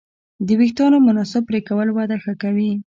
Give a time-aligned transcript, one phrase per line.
[0.47, 2.71] د وېښتیانو مناسب پرېکول وده ښه کوي.